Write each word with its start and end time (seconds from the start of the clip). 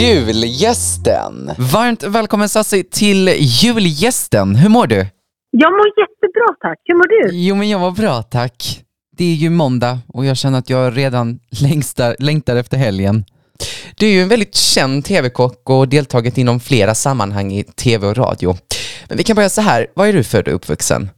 Julgästen! 0.00 1.50
Varmt 1.72 2.02
välkommen 2.04 2.48
Sassi 2.48 2.84
till 2.84 3.28
julgästen. 3.38 4.56
Hur 4.56 4.68
mår 4.68 4.86
du? 4.86 5.06
Jag 5.50 5.72
mår 5.72 5.86
jättebra 5.86 6.56
tack. 6.60 6.78
Hur 6.84 6.94
mår 6.94 7.08
du? 7.08 7.36
Jo 7.36 7.54
men 7.54 7.68
jag 7.68 7.80
mår 7.80 7.90
bra 7.90 8.22
tack. 8.22 8.80
Det 9.16 9.24
är 9.24 9.34
ju 9.34 9.50
måndag 9.50 9.98
och 10.08 10.24
jag 10.24 10.36
känner 10.36 10.58
att 10.58 10.70
jag 10.70 10.96
redan 10.96 11.38
längtar, 11.62 12.16
längtar 12.18 12.56
efter 12.56 12.76
helgen. 12.76 13.24
Du 13.98 14.06
är 14.06 14.10
ju 14.10 14.22
en 14.22 14.28
väldigt 14.28 14.54
känd 14.54 15.04
tv-kock 15.04 15.70
och 15.70 15.88
deltagit 15.88 16.38
inom 16.38 16.60
flera 16.60 16.94
sammanhang 16.94 17.52
i 17.52 17.64
tv 17.64 18.06
och 18.06 18.16
radio. 18.16 18.54
Men 19.08 19.16
vi 19.18 19.24
kan 19.24 19.36
börja 19.36 19.48
så 19.48 19.60
här, 19.60 19.86
var 19.94 20.06
är 20.06 20.12
du 20.12 20.24
född 20.24 20.48
och 20.48 20.54
uppvuxen? 20.54 21.08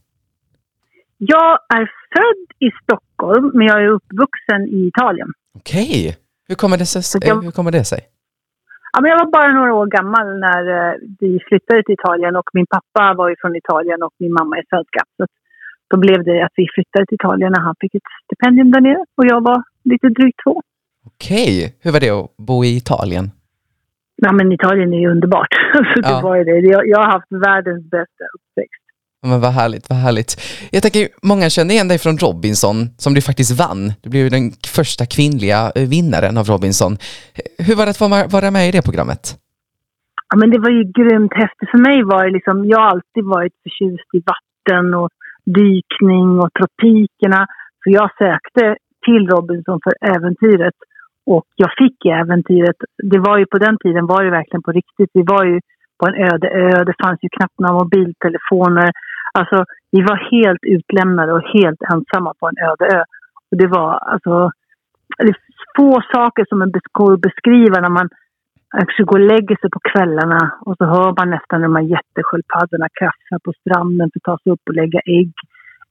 Jag 1.19 1.59
är 1.75 1.85
född 2.15 2.47
i 2.59 2.71
Stockholm, 2.83 3.51
men 3.55 3.67
jag 3.67 3.83
är 3.85 3.89
uppvuxen 3.89 4.63
i 4.69 4.87
Italien. 4.87 5.29
Okej. 5.59 6.17
Hur, 6.49 6.55
kommer 6.55 6.77
det 6.79 6.87
sig, 6.87 7.21
jag- 7.29 7.43
hur 7.43 7.51
kommer 7.51 7.73
det 7.73 7.85
sig? 7.85 8.01
Ja, 8.93 9.01
men 9.01 9.11
jag 9.11 9.19
var 9.19 9.31
bara 9.31 9.53
några 9.53 9.75
år 9.75 9.87
gammal 9.87 10.27
när 10.47 10.63
eh, 10.77 10.95
vi 11.21 11.39
flyttade 11.49 11.83
till 11.83 11.95
Italien 12.01 12.37
och 12.37 12.49
min 12.53 12.67
pappa 12.67 13.15
var 13.15 13.29
ju 13.29 13.37
från 13.41 13.57
Italien 13.57 14.03
och 14.03 14.15
min 14.19 14.33
mamma 14.33 14.57
är 14.59 14.65
svenska. 14.69 15.01
Så 15.17 15.27
då 15.91 15.97
blev 16.05 16.25
det 16.25 16.45
att 16.45 16.53
vi 16.57 16.67
flyttade 16.75 17.07
till 17.07 17.15
Italien 17.15 17.53
när 17.53 17.61
han 17.61 17.75
fick 17.81 17.95
ett 17.95 18.03
stipendium 18.25 18.71
där 18.73 18.81
nere 18.81 19.05
och 19.17 19.25
jag 19.27 19.41
var 19.45 19.63
lite 19.85 20.09
drygt 20.09 20.41
två. 20.45 20.63
Okej, 21.07 21.77
hur 21.83 21.93
var 21.93 22.01
det 22.01 22.11
att 22.11 22.37
bo 22.37 22.65
i 22.65 22.77
Italien? 22.77 23.31
Ja, 24.17 24.33
men 24.33 24.53
Italien 24.53 24.93
är 24.95 24.99
ju 24.99 25.11
underbart. 25.11 25.53
Så 25.95 26.01
det 26.01 26.09
Ja. 26.09 26.21
var 26.23 26.45
det. 26.45 26.59
Jag, 26.75 26.83
jag 26.89 26.99
har 26.99 27.11
haft 27.17 27.33
världens 27.47 27.85
bästa 27.91 28.25
uppväxt. 28.37 28.84
Ja, 29.25 29.31
Men 29.31 29.41
vad 29.41 29.55
härligt, 29.61 29.87
vad 29.91 29.99
härligt. 29.99 30.33
Jag 30.73 30.83
tänker, 30.83 31.03
många 31.33 31.47
känner 31.57 31.73
igen 31.75 31.89
dig 31.93 31.99
från 32.05 32.17
Robinson, 32.27 32.77
som 33.05 33.15
du 33.15 33.21
faktiskt 33.31 33.53
vann. 33.63 33.83
Du 34.03 34.07
blev 34.11 34.23
ju 34.27 34.31
den 34.39 34.47
första 34.79 35.05
kvinnliga 35.15 35.61
eh, 35.77 35.87
vinnaren 35.95 36.35
av 36.41 36.47
Robinson. 36.53 36.93
Hur 37.67 37.75
var 37.77 37.85
det 37.85 37.93
att 37.95 38.03
få 38.05 38.09
vara 38.37 38.51
med 38.57 38.65
i 38.69 38.73
det 38.77 38.83
programmet? 38.89 39.23
Ja, 40.29 40.35
men 40.41 40.49
det 40.53 40.61
var 40.65 40.73
ju 40.79 40.83
grymt 40.99 41.35
häftigt. 41.43 41.71
För 41.73 41.81
mig 41.89 41.99
var 42.13 42.21
det 42.25 42.33
liksom, 42.39 42.57
jag 42.73 42.79
har 42.83 42.91
alltid 42.95 43.25
varit 43.37 43.55
förtjust 43.65 44.09
i 44.19 44.21
vatten 44.33 44.87
och 45.01 45.11
dykning 45.61 46.29
och 46.43 46.51
tropikerna. 46.59 47.41
Så 47.81 47.87
jag 47.99 48.09
sökte 48.23 48.65
till 49.07 49.25
Robinson 49.35 49.79
för 49.85 49.95
äventyret. 50.15 50.79
Och 51.35 51.47
jag 51.63 51.71
fick 51.81 51.99
äventyret. 52.23 52.79
Det 53.13 53.21
var 53.29 53.37
ju 53.39 53.47
på 53.53 53.59
den 53.67 53.77
tiden 53.85 54.07
var 54.13 54.21
det 54.25 54.39
verkligen 54.41 54.67
på 54.69 54.73
riktigt. 54.81 55.11
Vi 55.19 55.25
var 55.35 55.45
ju 55.51 55.57
på 55.99 56.05
en 56.09 56.17
öde 56.29 56.49
ö. 56.49 56.85
Det 56.89 56.95
fanns 57.03 57.19
ju 57.23 57.29
knappt 57.37 57.59
några 57.59 57.75
mobiltelefoner. 57.83 58.91
Alltså, 59.39 59.65
vi 59.91 60.01
var 60.03 60.17
helt 60.33 60.63
utlämnade 60.63 61.33
och 61.33 61.43
helt 61.43 61.83
ensamma 61.93 62.35
på 62.41 62.49
en 62.49 62.59
öde 62.69 62.97
ö. 62.97 63.05
Och 63.51 63.57
det 63.57 63.67
var 63.67 63.91
alltså 63.95 64.51
det 65.19 65.29
är 65.29 65.37
få 65.77 66.03
saker 66.13 66.45
som 66.49 66.73
går 66.93 67.13
att 67.13 67.21
beskriva 67.21 67.81
när 67.81 67.89
man 67.89 68.09
Alltså 68.79 69.05
går 69.05 69.19
och 69.21 69.31
lägger 69.35 69.57
sig 69.57 69.71
på 69.71 69.81
kvällarna 69.91 70.41
och 70.67 70.77
så 70.79 70.85
hör 70.85 71.11
man 71.19 71.31
nästan 71.31 71.63
de 71.63 71.77
här 71.77 71.83
jättesköldpaddorna 71.83 72.89
krafsa 72.99 73.37
på 73.45 73.53
stranden 73.61 74.11
för 74.11 74.19
att 74.19 74.29
ta 74.31 74.39
sig 74.43 74.53
upp 74.53 74.65
och 74.69 74.75
lägga 74.75 75.01
ägg. 75.19 75.33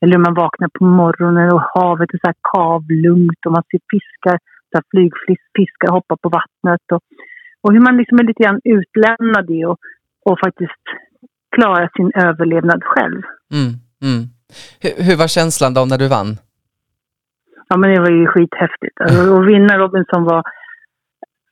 Eller 0.01 0.17
man 0.17 0.33
vaknar 0.33 0.69
på 0.77 0.83
morgonen 0.85 1.53
och 1.53 1.63
havet 1.73 2.13
är 2.13 2.19
så 2.21 2.27
här 2.31 2.41
kavlugnt 2.53 3.45
och 3.45 3.51
man 3.51 3.63
ser 3.71 3.79
fiskar, 3.91 4.37
så 4.69 4.73
här 4.77 4.85
flygfiskar 4.91 5.91
hoppa 5.91 6.17
på 6.23 6.29
vattnet. 6.29 6.85
Och, 6.93 7.01
och 7.61 7.73
hur 7.73 7.83
man 7.87 7.97
liksom 7.97 8.19
är 8.19 8.23
lite 8.23 8.43
grann 8.43 8.61
utlämnad 8.63 9.49
i 9.49 9.65
och, 9.65 9.77
och 10.25 10.39
faktiskt 10.45 10.85
klara 11.55 11.89
sin 11.97 12.11
överlevnad 12.15 12.81
själv. 12.83 13.21
Mm, 13.57 13.71
mm. 14.07 14.21
Hur, 14.81 14.93
hur 15.05 15.17
var 15.21 15.27
känslan 15.27 15.73
då 15.73 15.81
när 15.85 15.97
du 15.97 16.07
vann? 16.07 16.31
Ja, 17.69 17.77
men 17.77 17.89
det 17.93 17.99
var 17.99 18.11
ju 18.11 18.27
skithäftigt. 18.27 18.97
Alltså, 19.01 19.21
att 19.37 19.47
vinna 19.47 19.77
Robinson 19.77 20.23
var... 20.23 20.43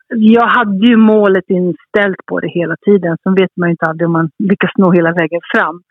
Jag 0.07 0.47
hade 0.47 0.85
ju 0.87 0.95
målet 0.97 1.47
inställt 1.47 2.21
på 2.29 2.39
det 2.39 2.51
hela 2.59 2.75
tiden. 2.85 3.17
Sen 3.23 3.35
vet 3.35 3.53
man 3.57 3.69
ju 3.69 3.71
inte 3.71 3.85
aldrig 3.85 4.05
om 4.07 4.13
man 4.19 4.29
lyckas 4.49 4.71
nå 4.77 4.91
hela 4.91 5.11
vägen 5.11 5.41
fram. 5.53 5.81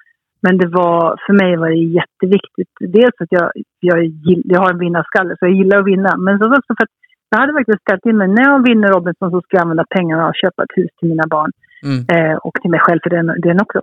Men 0.42 0.58
det 0.58 0.66
var, 0.66 1.16
för 1.26 1.32
mig 1.32 1.56
var 1.56 1.68
det 1.68 1.84
jätteviktigt. 2.00 2.72
Dels 2.80 3.16
att 3.22 3.32
jag, 3.38 3.50
jag, 3.80 3.98
jag 4.44 4.60
har 4.60 4.70
en 4.72 4.78
vinnarskalle, 4.78 5.36
så 5.38 5.46
jag 5.46 5.54
gillar 5.60 5.78
att 5.78 5.86
vinna. 5.86 6.16
Men 6.16 6.38
så 6.38 6.44
också 6.44 6.72
för 6.78 6.84
att 6.84 6.96
jag 7.30 7.38
hade 7.38 7.52
verkligen 7.52 7.84
ställt 7.86 8.06
in 8.06 8.16
mig. 8.16 8.28
När 8.28 8.42
jag 8.50 8.66
vinner 8.68 8.88
Robinson 8.88 9.30
så 9.30 9.40
ska 9.40 9.56
jag 9.56 9.62
använda 9.62 9.84
pengarna 9.96 10.28
och 10.28 10.40
köpa 10.42 10.62
ett 10.62 10.76
hus 10.78 10.90
till 10.98 11.08
mina 11.08 11.26
barn. 11.30 11.50
Mm. 11.88 12.00
Eh, 12.14 12.36
och 12.36 12.54
till 12.54 12.70
mig 12.70 12.80
själv 12.80 13.00
för 13.02 13.10
den, 13.10 13.26
den 13.26 13.60
också. 13.60 13.80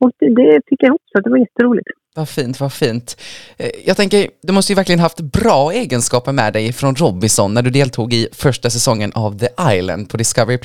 Och 0.00 0.10
det, 0.18 0.60
fick 0.68 0.82
jag 0.82 0.88
ihop, 0.88 1.02
så 1.12 1.20
det 1.20 1.30
var 1.30 1.38
jätteroligt. 1.38 1.88
Vad 2.16 2.28
fint, 2.28 2.60
vad 2.60 2.72
fint. 2.72 3.20
Eh, 3.58 3.70
Jag 3.86 3.96
tänker, 3.96 4.28
du 4.42 4.52
måste 4.52 4.72
ju 4.72 4.76
verkligen 4.76 5.00
haft 5.00 5.20
bra 5.20 5.72
egenskaper 5.72 6.32
med 6.32 6.52
dig 6.52 6.72
från 6.72 6.94
Robinson 6.94 7.54
när 7.54 7.62
du 7.62 7.70
deltog 7.70 8.12
i 8.12 8.28
första 8.32 8.70
säsongen 8.70 9.10
av 9.14 9.38
The 9.38 9.48
Island 9.76 10.10
på 10.10 10.16
Discovery+. 10.16 10.58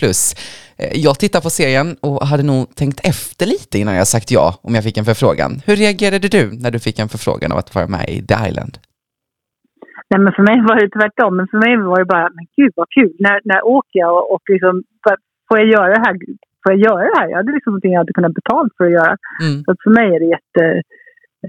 Eh, 0.77 0.89
Jag 0.93 1.19
tittar 1.19 1.41
på 1.41 1.49
serien 1.49 1.97
och 2.01 2.27
hade 2.27 2.43
nog 2.43 2.75
tänkt 2.75 2.99
efter 3.07 3.45
lite 3.45 3.79
innan 3.79 3.95
jag 3.95 4.07
sagt 4.07 4.31
ja 4.31 4.59
om 4.61 4.75
jag 4.75 4.83
fick 4.83 4.97
en 4.97 5.05
förfrågan. 5.05 5.51
Hur 5.65 5.75
reagerade 5.75 6.27
du 6.27 6.51
när 6.63 6.71
du 6.71 6.79
fick 6.79 6.99
en 6.99 7.09
förfrågan 7.09 7.51
av 7.51 7.57
att 7.57 7.75
vara 7.75 7.87
med 7.87 8.09
i 8.09 8.25
The 8.27 8.35
Island? 8.49 8.77
Nej, 10.09 10.19
men 10.23 10.33
för 10.37 10.43
mig 10.49 10.57
var 10.69 10.75
det 10.81 10.89
tvärtom. 10.99 11.37
Men 11.37 11.47
för 11.51 11.57
mig 11.65 11.73
var 11.91 11.99
det 11.99 12.05
bara, 12.05 12.27
men 12.37 12.45
gud 12.57 12.71
vad 12.75 12.87
kul. 12.97 13.15
När, 13.19 13.41
när 13.43 13.61
åker 13.65 13.99
jag 13.99 14.13
och, 14.17 14.31
och 14.33 14.41
liksom, 14.53 14.83
får 15.47 15.57
jag 15.59 15.67
göra 15.67 15.87
det 15.95 15.99
här? 16.05 16.15
Får 16.63 16.71
jag 16.73 16.79
göra 16.87 17.03
det 17.09 17.19
här? 17.19 17.27
Jag 17.29 17.37
hade 17.37 17.51
liksom 17.51 17.71
någonting 17.71 17.93
jag 17.93 17.99
hade 17.99 18.13
kunnat 18.13 18.33
betala 18.33 18.69
för 18.77 18.85
att 18.85 18.91
göra. 18.91 19.15
Mm. 19.43 19.63
Så 19.63 19.71
att 19.71 19.77
för 19.83 19.91
mig 19.99 20.07
är 20.15 20.19
det 20.19 20.29
jätte... 20.37 20.81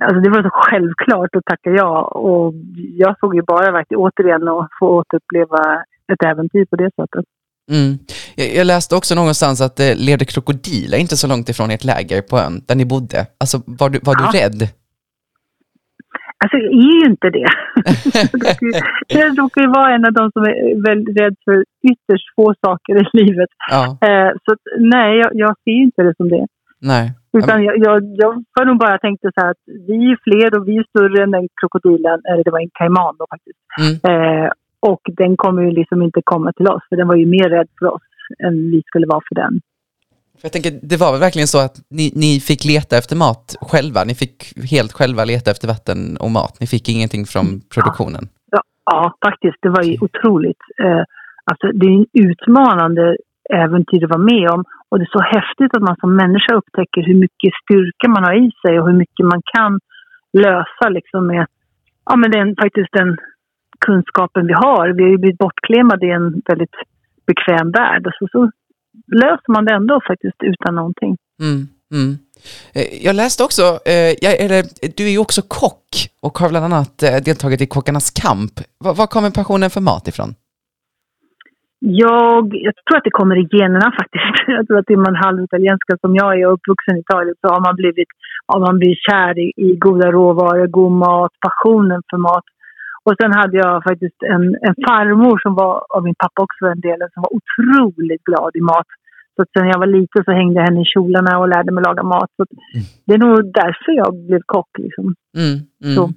Alltså 0.01 0.21
det 0.21 0.31
var 0.31 0.43
så 0.43 0.51
självklart 0.53 1.37
att 1.37 1.45
tacka 1.45 1.71
ja. 1.71 2.03
Och 2.03 2.55
jag 3.03 3.19
såg 3.21 3.35
ju 3.35 3.43
bara 3.43 3.73
verkligen 3.73 4.01
återigen 4.01 4.49
att 4.49 4.69
få 4.79 4.87
återuppleva 4.99 5.85
ett 6.13 6.23
äventyr 6.31 6.65
på 6.71 6.77
det 6.77 6.91
sättet. 7.01 7.25
Mm. 7.71 7.99
Jag, 8.57 8.67
läste 8.67 8.97
också 8.97 9.15
någonstans 9.15 9.61
att 9.61 9.77
det 9.77 9.95
levde 9.95 10.25
krokodiler 10.25 10.99
inte 10.99 11.17
så 11.17 11.27
långt 11.27 11.49
ifrån 11.49 11.71
ert 11.71 11.85
läger 11.85 12.23
på 12.23 12.39
ön 12.39 12.63
där 12.67 12.75
ni 12.75 12.85
bodde. 12.85 13.27
Alltså, 13.41 13.63
var 13.67 13.91
du, 13.91 13.99
var 14.03 14.15
Ja. 14.21 14.31
du 14.33 14.39
rädd? 14.39 14.69
Alltså 16.45 16.57
jag 16.65 16.73
är 16.73 16.95
ju 17.01 17.07
inte 17.13 17.29
det. 17.39 17.49
Jag 19.19 19.39
råkar 19.39 19.61
ju- 19.63 19.69
vara 19.79 19.95
en 19.95 20.05
av 20.09 20.13
de 20.13 20.25
som 20.33 20.43
är 20.43 20.83
väldigt 20.89 21.21
rädd 21.21 21.37
för 21.45 21.57
ytterst 21.91 22.29
få 22.37 22.55
saker 22.67 22.95
i 23.03 23.05
livet. 23.23 23.51
Ja, 23.71 23.83
Eh, 24.09 24.31
så 24.45 24.51
nej, 24.79 25.11
jag, 25.23 25.31
jag 25.35 25.53
ser 25.65 25.79
inte 25.87 26.03
det 26.03 26.15
som 26.17 26.29
det. 26.29 26.47
nej. 26.93 27.07
Utan 27.39 27.65
jag, 27.65 27.75
jag, 27.79 27.97
jag 28.23 28.45
var 28.59 28.65
nog 28.65 28.79
bara 28.79 28.99
tänkte 28.99 29.31
så 29.35 29.41
här 29.41 29.51
att 29.51 29.65
vi 29.89 29.99
är 30.13 30.19
fler 30.27 30.59
och 30.59 30.69
vi 30.69 30.77
är 30.77 30.85
större 30.93 31.23
än 31.25 31.31
den 31.31 31.49
krokodilen, 31.61 32.21
eller 32.29 32.45
det 32.45 32.51
var 32.51 32.61
en 32.61 32.71
kaiman 32.79 33.15
då 33.19 33.25
faktiskt. 33.35 33.59
Mm. 33.83 33.95
Eh, 34.45 34.51
och 34.81 35.01
den 35.17 35.37
kommer 35.37 35.63
ju 35.63 35.71
liksom 35.71 36.03
inte 36.03 36.21
komma 36.25 36.53
till 36.53 36.69
oss, 36.69 36.83
för 36.89 36.97
den 36.97 37.09
var 37.09 37.15
ju 37.17 37.27
mer 37.27 37.49
rädd 37.49 37.69
för 37.79 37.87
oss 37.95 38.03
än 38.47 38.55
vi 38.71 38.83
skulle 38.87 39.07
vara 39.07 39.21
för 39.29 39.35
den. 39.35 39.61
För 40.39 40.45
jag 40.47 40.53
tänker, 40.53 40.73
det 40.91 40.99
var 41.03 41.11
väl 41.13 41.21
verkligen 41.21 41.49
så 41.55 41.61
att 41.67 41.77
ni, 41.99 42.13
ni 42.25 42.41
fick 42.49 42.63
leta 42.65 42.95
efter 43.01 43.17
mat 43.17 43.57
själva? 43.71 44.01
Ni 44.05 44.15
fick 44.23 44.37
helt 44.75 44.93
själva 44.93 45.25
leta 45.25 45.51
efter 45.51 45.69
vatten 45.75 45.99
och 46.25 46.31
mat? 46.31 46.55
Ni 46.61 46.67
fick 46.67 46.89
ingenting 46.89 47.25
från 47.33 47.47
produktionen? 47.75 48.25
Ja, 48.51 48.63
ja 48.93 49.01
faktiskt. 49.27 49.59
Det 49.63 49.73
var 49.77 49.83
ju 49.83 49.95
otroligt. 50.07 50.63
Eh, 50.85 51.05
alltså, 51.51 51.67
det 51.79 51.87
är 51.87 51.97
en 52.01 52.07
utmanande 52.29 53.17
äventyr 53.65 54.05
att 54.05 54.15
vara 54.17 54.29
med 54.35 54.47
om. 54.55 54.65
Och 54.89 54.99
det 54.99 55.05
är 55.11 55.19
så 55.19 55.25
häftigt 55.37 55.73
att 55.77 55.87
man 55.89 55.97
som 56.01 56.17
människa 56.17 56.53
upptäcker 56.61 57.03
hur 57.09 57.19
mycket 57.25 57.53
styrka 57.63 58.07
man 58.09 58.25
har 58.27 58.35
i 58.45 58.51
sig 58.63 58.81
och 58.81 58.87
hur 58.89 58.99
mycket 59.03 59.27
man 59.33 59.43
kan 59.55 59.73
lösa 60.33 60.87
liksom 60.89 61.27
med 61.27 61.47
ja, 62.09 62.17
men 62.17 62.31
den, 62.31 62.57
faktiskt 62.63 62.93
den 62.93 63.17
kunskapen 63.87 64.47
vi 64.47 64.53
har. 64.53 64.89
Vi 64.97 65.03
har 65.03 65.11
ju 65.11 65.19
blivit 65.19 65.39
bortklemade 65.39 66.07
i 66.07 66.11
en 66.11 66.43
väldigt 66.51 66.77
bekväm 67.27 67.71
värld. 67.71 68.07
Och 68.07 68.13
så, 68.19 68.29
så 68.33 68.51
löser 69.07 69.53
man 69.53 69.65
det 69.65 69.75
ändå 69.75 70.01
faktiskt 70.07 70.37
utan 70.43 70.75
någonting. 70.75 71.17
Mm, 71.41 71.69
mm. 71.93 72.19
Eh, 72.75 73.05
Jag 73.07 73.17
läste 73.17 73.45
också, 73.45 73.63
eh, 73.63 74.11
du 74.97 75.03
är 75.07 75.11
ju 75.11 75.19
också 75.19 75.43
kock 75.43 75.89
och 76.23 76.39
har 76.39 76.49
bland 76.49 76.65
annat 76.65 77.03
eh, 77.03 77.17
deltagit 77.25 77.61
i 77.61 77.67
Kockarnas 77.67 78.11
kamp. 78.11 78.53
Var, 78.79 78.95
var 78.95 79.07
kommer 79.07 79.31
passionen 79.31 79.71
för 79.71 79.81
mat 79.81 80.09
ifrån? 80.09 80.35
Jag, 81.87 82.45
jag 82.67 82.75
tror 82.85 82.97
att 82.99 83.09
det 83.09 83.19
kommer 83.21 83.37
i 83.43 83.49
generna 83.59 83.89
faktiskt. 84.01 84.25
Jag 84.57 84.67
tror 84.67 84.79
att 84.79 84.91
är 84.91 84.97
man 84.97 85.17
halvitalienska 85.27 85.93
som 86.01 86.15
jag 86.15 86.41
är 86.41 86.47
och 86.47 86.55
uppvuxen 86.57 86.97
i 86.97 87.01
Italien 87.01 87.35
så 87.41 87.47
har 87.55 87.61
man 87.61 87.77
blivit, 87.77 88.11
har 88.47 88.61
man 88.67 88.79
blivit 88.79 88.99
kär 89.09 89.39
i, 89.45 89.53
i 89.67 89.77
goda 89.77 90.09
råvaror, 90.13 90.67
god 90.67 90.93
mat, 90.93 91.33
passionen 91.47 92.03
för 92.11 92.19
mat. 92.29 92.45
Och 93.07 93.15
sen 93.21 93.33
hade 93.33 93.57
jag 93.57 93.85
faktiskt 93.89 94.21
en, 94.35 94.45
en 94.69 94.77
farmor 94.87 95.39
som 95.45 95.55
var, 95.55 95.73
av 95.97 96.03
min 96.05 96.15
pappa 96.15 96.43
också 96.43 96.65
en 96.67 96.81
del, 96.81 96.99
som 97.13 97.23
var 97.27 97.33
otroligt 97.39 98.25
glad 98.25 98.51
i 98.57 98.61
mat. 98.61 98.87
Så 99.37 99.43
att 99.43 99.51
sen 99.53 99.69
jag 99.69 99.79
var 99.79 99.87
liten 99.87 100.25
så 100.25 100.33
hängde 100.33 100.61
jag 100.61 100.67
henne 100.69 100.81
i 100.83 100.85
kjolarna 100.85 101.39
och 101.39 101.49
lärde 101.49 101.73
mig 101.73 101.85
laga 101.85 102.03
mat. 102.03 102.31
Så 102.37 102.43
att 102.43 102.49
Det 103.07 103.15
är 103.15 103.19
nog 103.19 103.53
därför 103.53 103.93
jag 103.93 104.27
blev 104.27 104.41
kock. 104.47 104.71
Liksom. 104.79 105.15
Mm, 105.37 105.59
mm. 105.85 105.97
Så. 105.97 106.13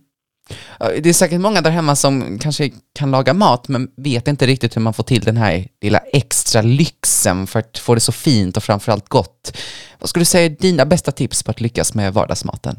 Det 1.04 1.10
är 1.10 1.14
säkert 1.14 1.42
många 1.42 1.62
där 1.62 1.72
hemma 1.72 1.96
som 1.96 2.40
kanske 2.42 2.70
kan 3.00 3.12
laga 3.12 3.34
mat 3.34 3.70
men 3.70 3.88
vet 3.98 4.28
inte 4.28 4.46
riktigt 4.46 4.76
hur 4.76 4.82
man 4.82 4.94
får 4.94 5.04
till 5.04 5.22
den 5.22 5.38
här 5.38 5.66
lilla 5.82 5.98
extra 5.98 6.62
lyxen 6.62 7.48
för 7.48 7.60
att 7.60 7.78
få 7.78 7.94
det 7.94 8.00
så 8.00 8.12
fint 8.12 8.58
och 8.58 8.64
framförallt 8.64 9.10
gott. 9.10 9.58
Vad 10.00 10.10
skulle 10.10 10.22
du 10.22 10.26
säga 10.26 10.46
är 10.46 10.50
dina 10.50 10.86
bästa 10.86 11.12
tips 11.12 11.44
på 11.44 11.52
att 11.52 11.62
lyckas 11.62 11.96
med 11.96 12.14
vardagsmaten? 12.14 12.76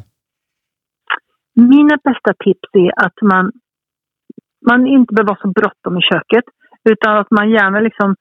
Mina 1.54 1.96
bästa 2.04 2.32
tips 2.44 2.69
är 2.72 3.06
att 3.06 3.19
man, 3.22 3.52
man 4.70 4.87
inte 4.87 5.14
behöver 5.14 5.28
vara 5.28 5.43
så 5.43 5.49
bråttom 5.49 5.99
i 5.99 6.02
köket. 6.12 6.44
Utan 6.90 7.16
att 7.16 7.31
man 7.31 7.50
gärna 7.50 7.81
liksom, 7.81 8.14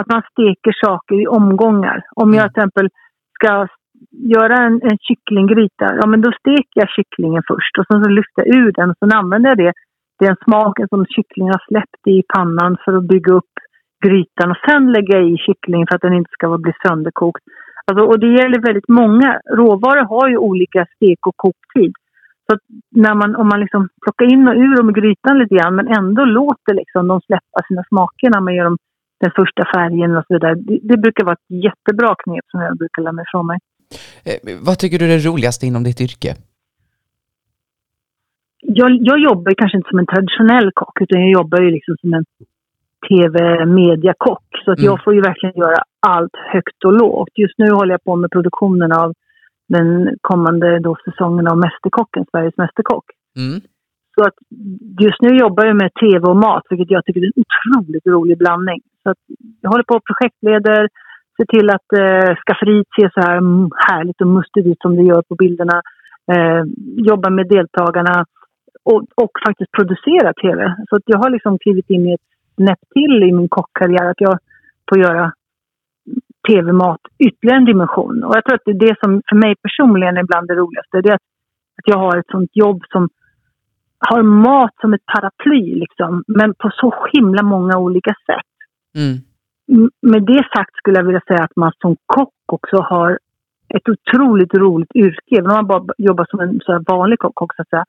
att 0.00 0.08
man 0.12 0.22
steker 0.30 0.74
saker 0.86 1.14
i 1.22 1.26
omgångar. 1.26 2.02
Om 2.16 2.34
jag 2.34 2.44
till 2.44 2.62
exempel 2.62 2.88
ska 3.36 3.68
göra 4.34 4.56
en, 4.66 4.80
en 4.82 4.98
kycklinggryta, 5.08 5.86
ja 6.00 6.06
men 6.06 6.20
då 6.20 6.32
steker 6.32 6.76
jag 6.82 6.88
kycklingen 6.88 7.42
först 7.50 7.78
och 7.78 7.86
sen 7.86 8.04
så 8.04 8.10
lyfter 8.10 8.40
jag 8.44 8.56
ur 8.56 8.72
den 8.72 8.90
och 8.90 8.96
sen 8.98 9.12
använder 9.12 9.50
jag 9.50 9.58
det, 9.58 9.72
den 10.24 10.36
smaken 10.44 10.88
som 10.88 11.06
kycklingen 11.06 11.54
har 11.54 11.64
släppt 11.68 12.02
i 12.06 12.22
pannan 12.34 12.76
för 12.84 12.92
att 12.96 13.08
bygga 13.12 13.34
upp 13.34 13.54
grytan 14.04 14.50
och 14.50 14.62
sen 14.68 14.92
lägga 14.92 15.18
i 15.20 15.36
kycklingen 15.46 15.86
för 15.86 15.94
att 15.96 16.06
den 16.06 16.18
inte 16.20 16.30
ska 16.32 16.58
bli 16.58 16.72
sönderkokt. 16.86 17.42
Alltså, 17.86 18.02
och 18.04 18.18
det 18.20 18.32
gäller 18.38 18.60
väldigt 18.68 18.88
många. 18.88 19.40
Råvaror 19.58 20.04
har 20.14 20.28
ju 20.28 20.36
olika 20.36 20.86
stek 20.94 21.26
och 21.26 21.36
koktid. 21.36 21.92
Så 22.52 22.58
när 22.90 23.14
man, 23.14 23.36
om 23.36 23.48
man 23.48 23.60
liksom 23.60 23.88
plockar 24.02 24.32
in 24.32 24.48
och 24.48 24.54
ur 24.54 24.76
dem 24.76 24.90
i 24.90 24.92
grytan 24.92 25.38
lite 25.38 25.54
grann 25.54 25.74
men 25.74 25.88
ändå 25.88 26.24
låter 26.24 26.74
liksom 26.74 27.08
dem 27.08 27.20
släppa 27.20 27.58
sina 27.68 27.82
smaker 27.88 28.30
när 28.30 28.40
man 28.40 28.54
gör 28.54 28.64
dem 28.64 28.78
den 29.20 29.30
första 29.36 29.64
färgen 29.74 30.16
och 30.16 30.24
så 30.26 30.34
vidare. 30.34 30.54
Det, 30.54 30.78
det 30.82 30.96
brukar 30.96 31.24
vara 31.24 31.32
ett 31.32 31.64
jättebra 31.66 32.14
knep 32.24 32.44
som 32.50 32.60
jag 32.60 32.78
brukar 32.78 33.02
lämna 33.02 33.22
ifrån 33.22 33.46
mig. 33.46 33.58
Eh, 34.24 34.38
vad 34.66 34.78
tycker 34.78 34.98
du 34.98 35.04
är 35.04 35.08
det 35.08 35.28
roligaste 35.28 35.66
inom 35.66 35.82
ditt 35.84 36.00
yrke? 36.00 36.30
Jag, 38.62 38.90
jag 38.90 39.18
jobbar 39.18 39.54
kanske 39.54 39.76
inte 39.78 39.90
som 39.90 39.98
en 39.98 40.06
traditionell 40.06 40.70
kock 40.74 41.00
utan 41.00 41.20
jag 41.20 41.30
jobbar 41.30 41.60
ju 41.60 41.70
liksom 41.70 41.96
som 42.00 42.14
en 42.14 42.24
tv-mediakock. 43.08 44.44
Så 44.64 44.72
att 44.72 44.78
mm. 44.78 44.86
jag 44.86 45.04
får 45.04 45.14
ju 45.14 45.20
verkligen 45.20 45.56
göra 45.56 45.78
allt 46.00 46.36
högt 46.52 46.84
och 46.84 46.92
lågt. 46.92 47.32
Just 47.34 47.58
nu 47.58 47.70
håller 47.70 47.92
jag 47.94 48.04
på 48.04 48.16
med 48.16 48.30
produktionen 48.30 48.92
av 48.92 49.14
den 49.72 50.16
kommande 50.20 50.78
då 50.78 50.96
säsongen 51.04 51.46
av 51.48 51.56
Mästerkocken, 51.58 52.24
Sveriges 52.30 52.56
Mästerkock. 52.56 53.06
Mm. 53.36 53.60
Så 54.14 54.20
att 54.26 54.38
just 55.00 55.20
nu 55.22 55.30
jobbar 55.36 55.64
jag 55.66 55.76
med 55.76 55.94
tv 55.94 56.22
och 56.32 56.36
mat, 56.36 56.64
vilket 56.70 56.90
jag 56.90 57.04
tycker 57.04 57.20
är 57.20 57.32
en 57.32 57.42
otroligt 57.44 58.06
rolig 58.06 58.38
blandning. 58.38 58.80
Så 59.02 59.10
att 59.10 59.22
jag 59.60 59.70
håller 59.70 59.84
på 59.84 59.94
och 59.94 60.08
projektleder, 60.10 60.88
ser 61.36 61.46
till 61.54 61.70
att 61.76 61.88
eh, 62.02 62.30
skafferiet 62.44 62.86
ser 62.96 63.10
så 63.14 63.20
här 63.26 63.36
härligt 63.88 64.20
och 64.20 64.26
mustigt 64.26 64.66
ut 64.66 64.82
som 64.82 64.96
det 64.96 65.02
gör 65.02 65.22
på 65.22 65.34
bilderna. 65.34 65.82
Eh, 66.32 66.62
jobbar 67.10 67.30
med 67.30 67.48
deltagarna 67.48 68.26
och, 68.84 69.02
och 69.22 69.32
faktiskt 69.46 69.72
producera 69.72 70.32
tv. 70.32 70.76
Så 70.88 70.96
att 70.96 71.02
jag 71.06 71.18
har 71.18 71.30
liksom 71.30 71.58
klivit 71.58 71.90
in 71.90 72.06
i 72.06 72.14
ett 72.14 72.28
snäpp 72.54 72.82
till 72.94 73.22
i 73.28 73.32
min 73.32 73.48
kockkarriär, 73.48 74.10
att 74.10 74.20
jag 74.20 74.38
får 74.88 74.98
göra 74.98 75.32
tv-mat 76.48 77.00
ytterligare 77.18 77.58
en 77.58 77.64
dimension. 77.64 78.24
Och 78.24 78.36
jag 78.36 78.44
tror 78.44 78.54
att 78.54 78.64
det 78.64 78.70
är 78.70 78.86
det 78.88 78.96
som 79.00 79.22
för 79.28 79.36
mig 79.36 79.54
personligen 79.62 80.16
är 80.16 80.22
bland 80.22 80.48
det 80.48 80.54
roligaste. 80.54 81.00
Det 81.00 81.08
är 81.08 81.14
att, 81.14 81.28
att 81.78 81.88
jag 81.92 81.98
har 81.98 82.16
ett 82.18 82.30
sånt 82.30 82.50
jobb 82.52 82.82
som 82.92 83.08
har 83.98 84.22
mat 84.22 84.74
som 84.80 84.94
ett 84.94 85.06
paraply, 85.06 85.74
liksom, 85.74 86.24
men 86.26 86.54
på 86.54 86.70
så 86.74 86.94
himla 87.12 87.42
många 87.42 87.78
olika 87.78 88.14
sätt. 88.26 88.52
Mm. 88.96 89.18
Med 90.02 90.22
det 90.22 90.44
sagt 90.56 90.76
skulle 90.76 90.98
jag 90.98 91.04
vilja 91.04 91.20
säga 91.26 91.44
att 91.44 91.56
man 91.56 91.72
som 91.80 91.96
kock 92.06 92.34
också 92.46 92.76
har 92.76 93.18
ett 93.74 93.88
otroligt 93.88 94.54
roligt 94.54 94.94
yrke, 94.94 95.38
även 95.38 95.50
om 95.50 95.56
man 95.56 95.66
bara 95.66 95.94
jobbar 95.98 96.26
som 96.30 96.40
en 96.40 96.60
så 96.64 96.82
vanlig 96.86 97.18
kock. 97.18 97.54
Så 97.56 97.62
att 97.62 97.68
säga. 97.68 97.84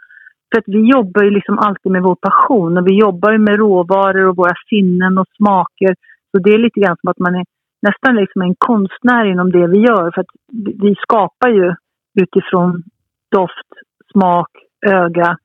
För 0.51 0.59
att 0.59 0.67
vi 0.67 0.89
jobbar 0.89 1.23
ju 1.23 1.29
liksom 1.29 1.59
alltid 1.59 1.91
med 1.91 2.03
vår 2.03 2.15
passion 2.15 2.77
och 2.77 2.87
vi 2.87 2.99
jobbar 2.99 3.37
med 3.37 3.55
råvaror 3.55 4.27
och 4.27 4.35
våra 4.35 4.55
sinnen 4.69 5.17
och 5.17 5.27
smaker. 5.37 5.95
Så 6.31 6.39
det 6.39 6.53
är 6.53 6.57
lite 6.57 6.79
grann 6.79 6.97
som 7.01 7.09
att 7.09 7.19
man 7.19 7.35
är 7.35 7.45
nästan 7.87 8.15
liksom 8.15 8.41
en 8.41 8.55
konstnär 8.57 9.25
inom 9.31 9.51
det 9.51 9.67
vi 9.67 9.79
gör. 9.89 10.11
För 10.13 10.21
att 10.21 10.33
vi 10.85 10.95
skapar 11.05 11.49
ju 11.49 11.75
utifrån 12.23 12.83
doft, 13.31 13.69
smak, 14.11 14.49
öga 14.85 15.37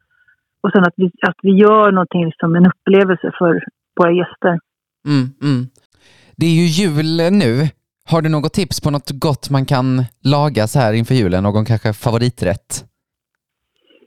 och 0.62 0.70
sen 0.72 0.82
att 0.82 0.94
vi, 0.96 1.06
att 1.28 1.40
vi 1.42 1.50
gör 1.50 1.92
någonting, 1.92 2.24
liksom 2.26 2.54
en 2.56 2.66
upplevelse 2.66 3.32
för 3.38 3.64
våra 3.96 4.12
gäster. 4.12 4.54
Mm, 5.10 5.26
mm. 5.42 5.62
Det 6.36 6.46
är 6.46 6.56
ju 6.60 6.66
jul 6.80 7.08
nu. 7.32 7.52
Har 8.10 8.22
du 8.22 8.28
något 8.28 8.52
tips 8.52 8.80
på 8.80 8.90
något 8.90 9.10
gott 9.10 9.50
man 9.50 9.64
kan 9.66 9.86
laga 10.34 10.66
så 10.66 10.78
här 10.78 10.92
inför 10.92 11.14
julen? 11.14 11.42
Någon 11.42 11.64
kanske 11.64 11.92
favoriträtt? 11.92 12.70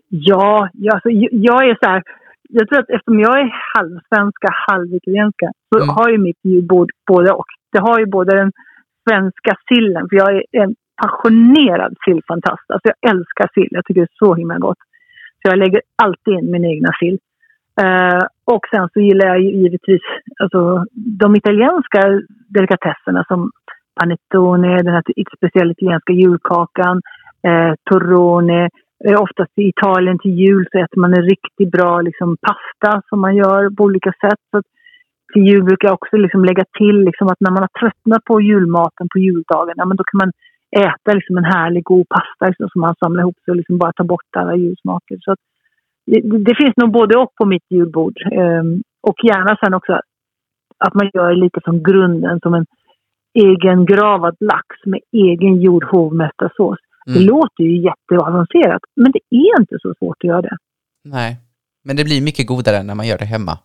Ja, 0.07 0.69
jag, 0.73 0.93
alltså, 0.95 1.09
jag 1.49 1.69
är 1.69 1.77
så 1.83 1.89
här. 1.89 2.03
Jag 2.49 2.67
tror 2.67 2.79
att 2.79 2.89
eftersom 2.89 3.19
jag 3.19 3.39
är 3.39 3.49
halvsvenska, 3.75 4.47
halvitalienska 4.67 5.47
så 5.69 5.77
mm. 5.83 5.89
har 5.95 6.09
ju 6.09 6.17
mitt 6.17 6.39
julbord 6.43 6.89
både 7.07 7.31
och. 7.31 7.51
Det 7.71 7.79
har 7.79 7.99
ju 7.99 8.05
både 8.05 8.35
den 8.35 8.51
svenska 9.09 9.55
sillen, 9.67 10.07
för 10.09 10.15
jag 10.15 10.35
är 10.35 10.43
en 10.51 10.75
passionerad 11.01 11.95
sillfantast. 12.05 12.65
Alltså 12.71 12.87
jag 12.91 13.11
älskar 13.11 13.49
sill, 13.53 13.67
jag 13.71 13.85
tycker 13.85 14.01
det 14.01 14.13
är 14.13 14.27
så 14.27 14.35
himla 14.35 14.57
gott. 14.57 14.81
Så 15.41 15.51
jag 15.51 15.57
lägger 15.57 15.81
alltid 16.03 16.33
in 16.33 16.51
min 16.51 16.65
egna 16.65 16.91
sill. 16.99 17.19
Uh, 17.81 18.23
och 18.45 18.63
sen 18.71 18.89
så 18.93 18.99
gillar 18.99 19.27
jag 19.27 19.41
givetvis 19.41 20.01
alltså, 20.43 20.85
de 20.93 21.35
italienska 21.35 22.21
delikatesserna 22.49 23.23
som 23.27 23.51
panettone, 23.99 24.77
den 24.77 24.93
här 24.93 25.03
speciella 25.37 25.71
italienska 25.71 26.13
julkakan, 26.13 27.01
eh, 27.47 27.73
torrone. 27.89 28.69
Oftast 29.17 29.51
i 29.55 29.67
Italien 29.67 30.19
till 30.19 30.31
jul 30.31 30.67
så 30.71 30.77
äter 30.77 30.99
man 30.99 31.13
en 31.13 31.23
riktigt 31.23 31.71
bra 31.71 32.01
liksom, 32.01 32.37
pasta 32.47 33.01
som 33.09 33.21
man 33.21 33.35
gör 33.35 33.75
på 33.75 33.83
olika 33.83 34.13
sätt. 34.21 34.39
Så 34.51 34.61
till 35.33 35.47
jul 35.47 35.63
brukar 35.63 35.87
jag 35.87 35.93
också 35.93 36.17
liksom 36.17 36.45
lägga 36.45 36.65
till 36.77 36.97
liksom, 37.09 37.27
att 37.27 37.39
när 37.39 37.51
man 37.51 37.63
har 37.63 37.79
tröttnat 37.79 38.23
på 38.23 38.41
julmaten 38.41 39.07
på 39.13 39.19
juldagen, 39.19 39.73
ja, 39.77 39.85
men 39.85 39.97
då 39.97 40.03
kan 40.03 40.17
man 40.23 40.31
äta 40.85 41.13
liksom, 41.13 41.37
en 41.37 41.53
härlig 41.55 41.83
god 41.83 42.09
pasta 42.09 42.47
liksom, 42.47 42.69
som 42.69 42.81
man 42.81 42.95
samlar 42.95 43.21
ihop 43.23 43.39
sig 43.45 43.51
och 43.51 43.55
liksom 43.55 43.77
bara 43.77 43.93
ta 43.93 44.03
bort 44.03 44.35
alla 44.37 44.55
julsmaker. 44.55 45.17
Så 45.21 45.31
att, 45.31 45.39
det, 46.05 46.19
det, 46.47 46.55
finns 46.55 46.77
nog 46.77 46.91
både 46.91 47.17
och 47.17 47.35
på 47.35 47.45
mitt 47.45 47.65
julbord. 47.69 48.17
Um, 48.31 48.83
och 49.01 49.15
gärna 49.23 49.57
sen 49.63 49.73
också 49.73 49.99
att 50.77 50.93
man 50.93 51.09
gör 51.13 51.35
lite 51.35 51.59
från 51.63 51.83
grunden 51.83 52.39
som 52.39 52.53
en 52.53 52.65
egen 53.33 53.85
gravad 53.85 54.35
lax 54.39 54.67
med 54.85 54.99
egen 55.11 55.61
gjord 55.61 55.83
hovmästarsås. 55.83 56.79
Mm. 57.07 57.19
Det 57.19 57.25
låter 57.25 57.63
ju 57.63 57.81
jätteavancerat, 57.81 58.81
men 58.95 59.11
det 59.11 59.19
är 59.29 59.61
inte 59.61 59.77
så 59.81 59.93
svårt 59.99 60.17
att 60.19 60.27
göra 60.27 60.41
det. 60.41 60.57
Nej, 61.03 61.37
men 61.83 61.95
det 61.95 62.03
blir 62.03 62.21
mycket 62.21 62.47
godare 62.47 62.83
när 62.83 62.95
man 62.95 63.07
gör 63.07 63.17
det 63.17 63.25
hemma. 63.25 63.59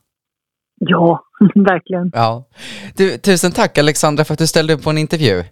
Ja, 0.78 1.25
verkligen. 1.54 2.10
Ja. 2.14 2.48
Du, 2.96 3.18
tusen 3.18 3.52
tack 3.52 3.78
Alexandra 3.78 4.24
för 4.24 4.32
att 4.32 4.38
du 4.38 4.46
ställde 4.46 4.74
upp 4.74 4.84
på 4.84 4.90
en 4.90 4.98
intervju. 4.98 5.44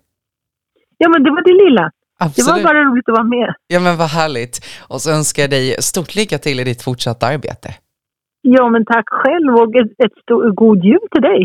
Ja, 0.99 1.09
men 1.09 1.23
det 1.25 1.31
var 1.31 1.43
det 1.43 1.65
lilla. 1.65 1.91
Absolut. 2.19 2.47
Det 2.47 2.53
var 2.53 2.75
bara 2.75 2.85
roligt 2.85 3.09
att 3.09 3.17
vara 3.21 3.31
med. 3.37 3.55
Ja, 3.67 3.81
men 3.81 3.97
vad 3.97 4.09
härligt. 4.09 4.57
Och 4.89 5.01
så 5.01 5.11
önskar 5.11 5.43
jag 5.43 5.51
dig 5.51 5.77
stort 5.83 6.15
lycka 6.15 6.39
till 6.39 6.61
i 6.61 6.65
ditt 6.65 6.83
fortsatta 6.83 7.27
arbete. 7.27 7.69
Ja, 8.47 8.69
men 8.69 8.85
tack 8.85 9.09
själv 9.23 9.51
och 9.61 9.71
ett, 9.81 9.93
ett 10.07 10.21
god 10.55 10.85
jul 10.85 11.07
till 11.13 11.23
dig. 11.31 11.43